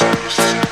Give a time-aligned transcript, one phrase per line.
[0.00, 0.69] Thank you.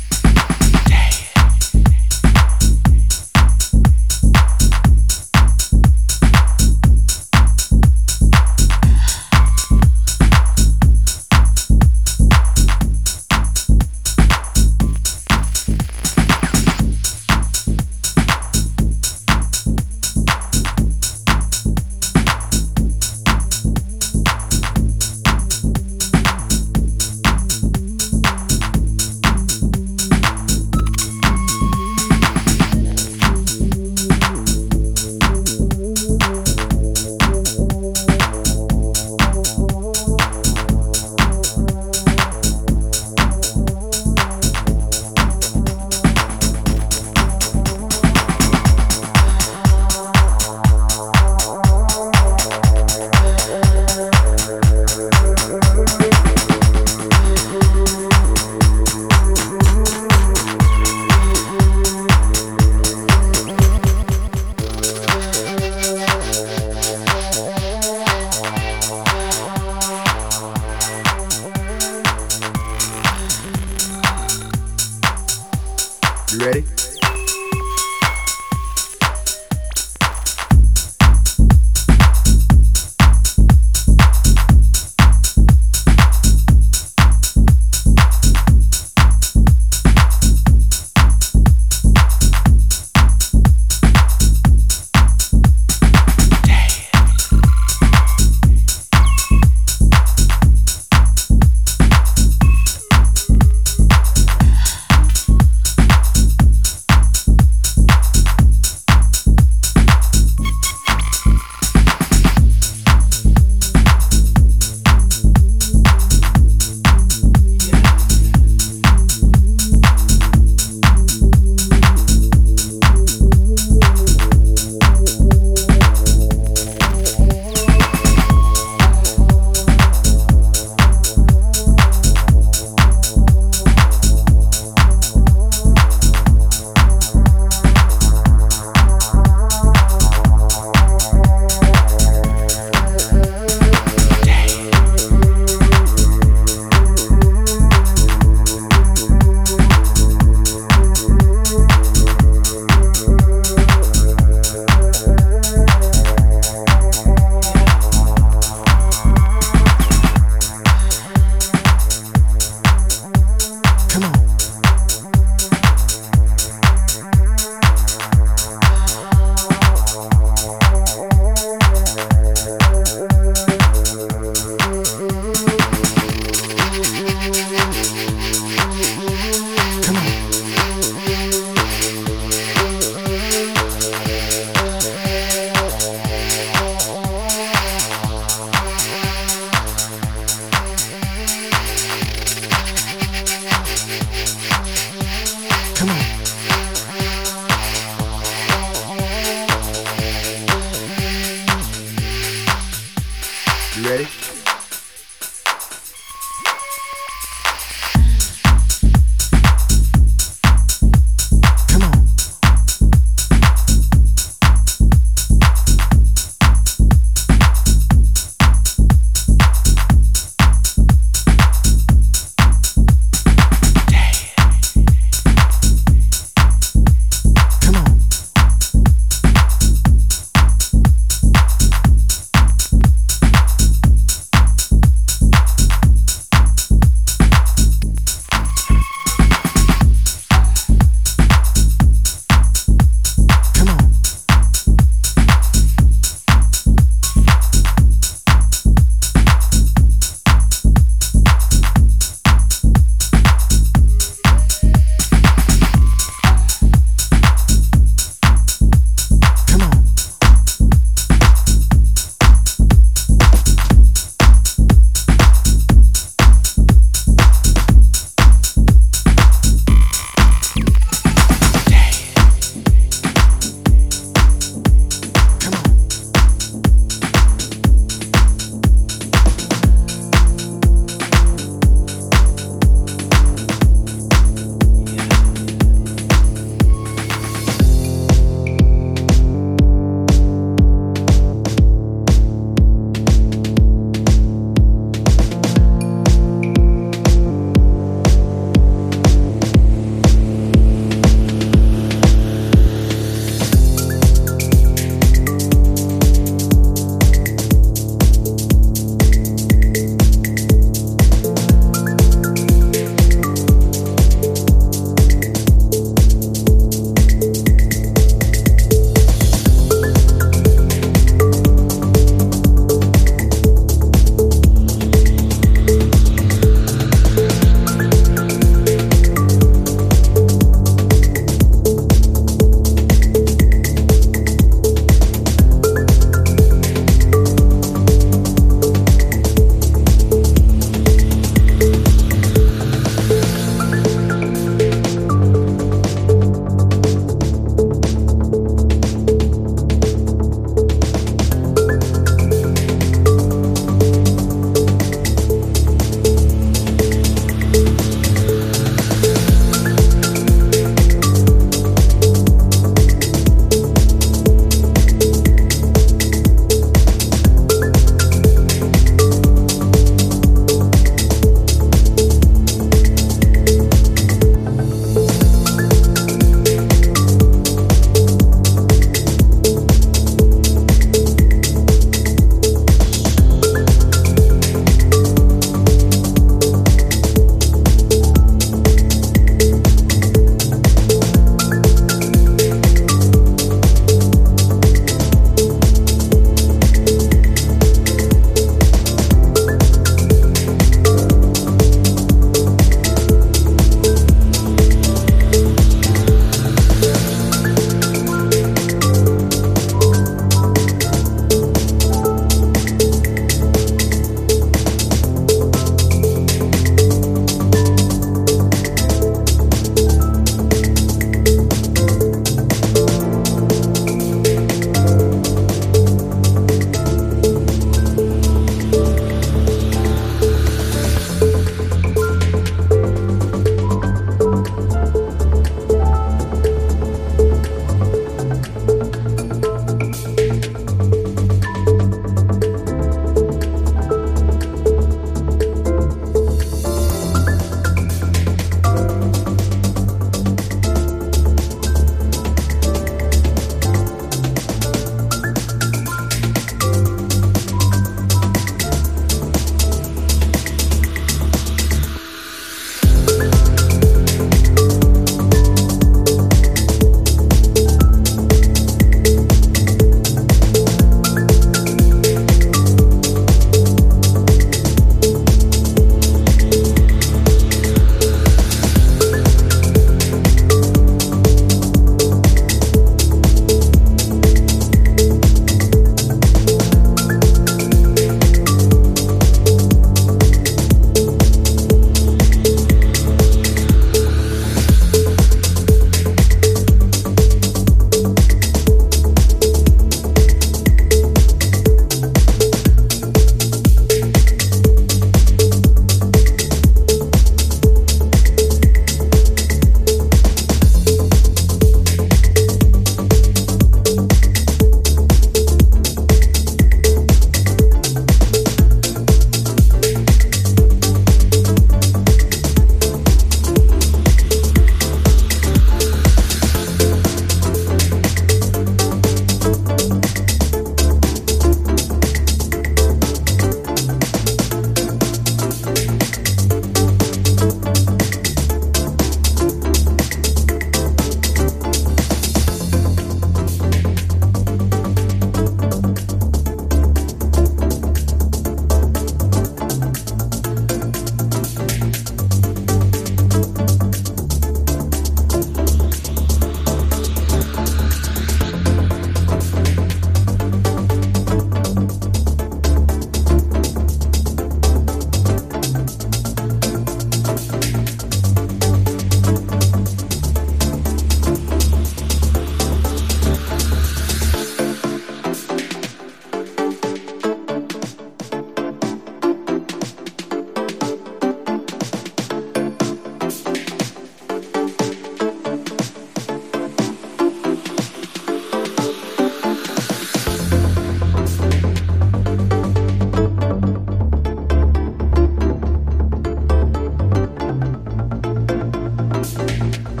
[599.23, 600.00] あ!